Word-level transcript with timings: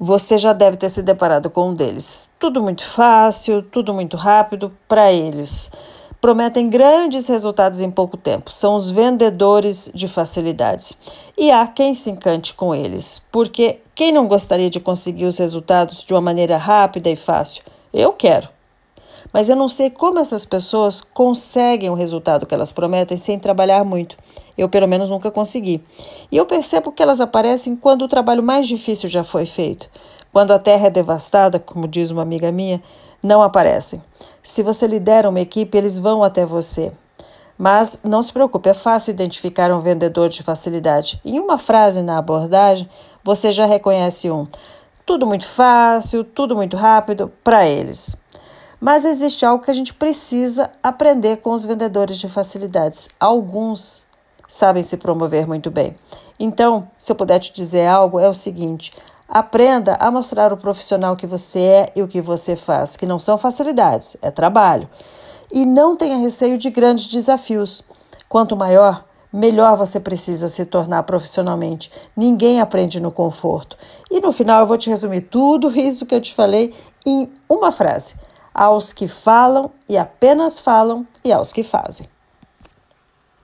Você 0.00 0.38
já 0.38 0.52
deve 0.52 0.76
ter 0.76 0.88
se 0.88 1.02
deparado 1.02 1.50
com 1.50 1.70
um 1.70 1.74
deles. 1.74 2.28
Tudo 2.38 2.62
muito 2.62 2.86
fácil, 2.86 3.62
tudo 3.62 3.92
muito 3.92 4.16
rápido 4.16 4.72
para 4.86 5.12
eles. 5.12 5.72
Prometem 6.20 6.68
grandes 6.68 7.26
resultados 7.28 7.80
em 7.80 7.90
pouco 7.90 8.16
tempo. 8.16 8.52
São 8.52 8.76
os 8.76 8.90
vendedores 8.90 9.90
de 9.92 10.06
facilidades. 10.06 10.96
E 11.36 11.50
há 11.50 11.66
quem 11.66 11.94
se 11.94 12.10
encante 12.10 12.54
com 12.54 12.74
eles, 12.74 13.24
porque 13.32 13.80
quem 13.94 14.12
não 14.12 14.28
gostaria 14.28 14.70
de 14.70 14.78
conseguir 14.78 15.26
os 15.26 15.38
resultados 15.38 16.04
de 16.04 16.12
uma 16.12 16.20
maneira 16.20 16.56
rápida 16.56 17.10
e 17.10 17.16
fácil? 17.16 17.62
Eu 17.92 18.12
quero. 18.12 18.57
Mas 19.32 19.48
eu 19.48 19.56
não 19.56 19.68
sei 19.68 19.90
como 19.90 20.18
essas 20.18 20.44
pessoas 20.44 21.00
conseguem 21.00 21.90
o 21.90 21.94
resultado 21.94 22.46
que 22.46 22.54
elas 22.54 22.72
prometem 22.72 23.16
sem 23.16 23.38
trabalhar 23.38 23.84
muito. 23.84 24.16
Eu, 24.56 24.68
pelo 24.68 24.88
menos, 24.88 25.10
nunca 25.10 25.30
consegui. 25.30 25.82
E 26.32 26.36
eu 26.36 26.46
percebo 26.46 26.90
que 26.90 27.02
elas 27.02 27.20
aparecem 27.20 27.76
quando 27.76 28.02
o 28.02 28.08
trabalho 28.08 28.42
mais 28.42 28.66
difícil 28.66 29.08
já 29.08 29.22
foi 29.22 29.46
feito. 29.46 29.88
Quando 30.32 30.52
a 30.52 30.58
terra 30.58 30.88
é 30.88 30.90
devastada, 30.90 31.58
como 31.58 31.88
diz 31.88 32.10
uma 32.10 32.22
amiga 32.22 32.50
minha, 32.50 32.82
não 33.22 33.42
aparecem. 33.42 34.02
Se 34.42 34.62
você 34.62 34.86
lidera 34.86 35.28
uma 35.28 35.40
equipe, 35.40 35.76
eles 35.76 35.98
vão 35.98 36.22
até 36.22 36.44
você. 36.44 36.92
Mas 37.56 37.98
não 38.04 38.22
se 38.22 38.32
preocupe, 38.32 38.68
é 38.68 38.74
fácil 38.74 39.10
identificar 39.10 39.72
um 39.72 39.80
vendedor 39.80 40.28
de 40.28 40.44
facilidade. 40.44 41.20
Em 41.24 41.40
uma 41.40 41.58
frase 41.58 42.02
na 42.02 42.18
abordagem, 42.18 42.88
você 43.24 43.50
já 43.50 43.66
reconhece 43.66 44.30
um. 44.30 44.46
Tudo 45.04 45.26
muito 45.26 45.46
fácil, 45.46 46.22
tudo 46.22 46.54
muito 46.54 46.76
rápido 46.76 47.32
para 47.42 47.66
eles. 47.66 48.16
Mas 48.80 49.04
existe 49.04 49.44
algo 49.44 49.64
que 49.64 49.70
a 49.70 49.74
gente 49.74 49.92
precisa 49.92 50.70
aprender 50.82 51.38
com 51.38 51.50
os 51.50 51.64
vendedores 51.64 52.18
de 52.18 52.28
facilidades. 52.28 53.08
Alguns 53.18 54.06
sabem 54.46 54.82
se 54.82 54.96
promover 54.96 55.48
muito 55.48 55.70
bem. 55.70 55.96
Então, 56.38 56.88
se 56.96 57.10
eu 57.10 57.16
puder 57.16 57.40
te 57.40 57.52
dizer 57.52 57.86
algo, 57.86 58.20
é 58.20 58.28
o 58.28 58.34
seguinte: 58.34 58.92
aprenda 59.28 59.96
a 59.96 60.10
mostrar 60.12 60.52
o 60.52 60.56
profissional 60.56 61.16
que 61.16 61.26
você 61.26 61.58
é 61.58 61.92
e 61.96 62.02
o 62.02 62.08
que 62.08 62.20
você 62.20 62.54
faz, 62.54 62.96
que 62.96 63.04
não 63.04 63.18
são 63.18 63.36
facilidades, 63.36 64.16
é 64.22 64.30
trabalho. 64.30 64.88
E 65.50 65.66
não 65.66 65.96
tenha 65.96 66.16
receio 66.16 66.56
de 66.56 66.70
grandes 66.70 67.08
desafios. 67.08 67.82
Quanto 68.28 68.56
maior, 68.56 69.04
melhor 69.32 69.76
você 69.76 69.98
precisa 69.98 70.46
se 70.46 70.64
tornar 70.64 71.02
profissionalmente. 71.02 71.90
Ninguém 72.16 72.60
aprende 72.60 73.00
no 73.00 73.10
conforto. 73.10 73.76
E 74.10 74.20
no 74.20 74.30
final 74.30 74.60
eu 74.60 74.66
vou 74.66 74.76
te 74.76 74.90
resumir 74.90 75.22
tudo 75.22 75.70
isso 75.76 76.06
que 76.06 76.14
eu 76.14 76.20
te 76.20 76.34
falei 76.34 76.74
em 77.04 77.32
uma 77.48 77.72
frase 77.72 78.14
aos 78.58 78.92
que 78.92 79.06
falam 79.06 79.70
e 79.88 79.96
apenas 79.96 80.58
falam 80.58 81.06
e 81.24 81.32
aos 81.32 81.52
que 81.52 81.62
fazem. 81.62 82.08